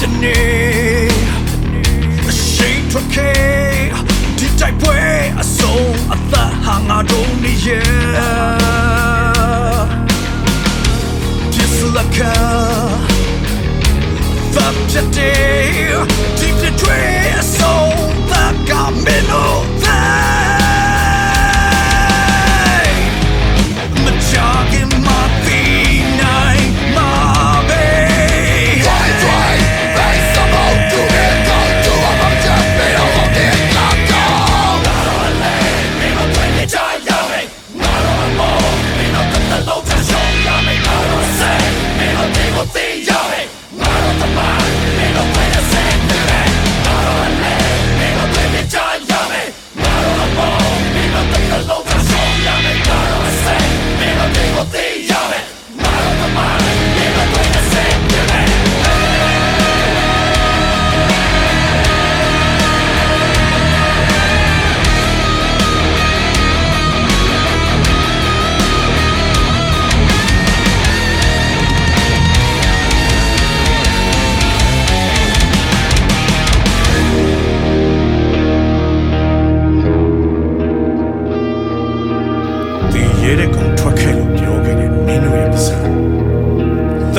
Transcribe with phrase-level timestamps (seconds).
[0.00, 1.08] တနေ့
[2.28, 3.40] အရှိန်ထွက်ခဲ့
[4.38, 4.98] ဒီတိုက်ပွဲ
[5.40, 8.69] အဆုံးအသက်ဟာငါတို့နေရဲ့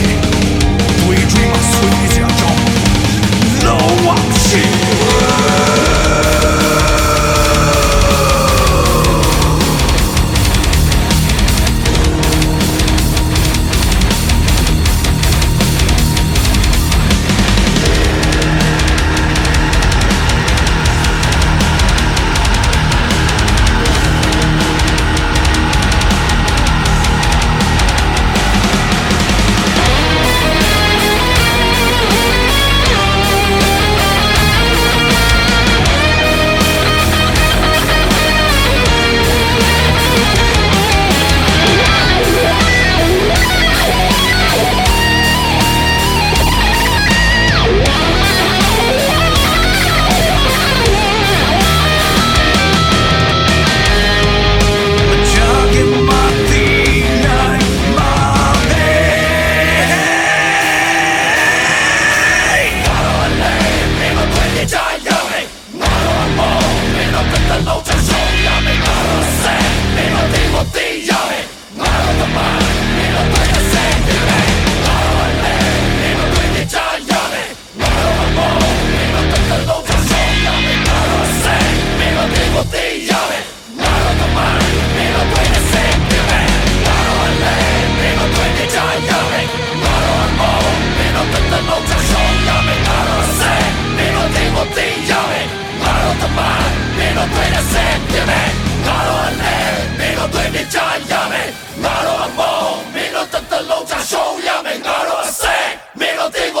[100.33, 100.77] သွေးနဲ့ကြ
[101.11, 101.49] ရမယ်
[101.83, 105.69] ငါတို့အမောင်းမင်းတို့တတလုံးချရှုံးရမယ်ငါတို့အစက်
[105.99, 106.60] မင်းတို့တင်ကိ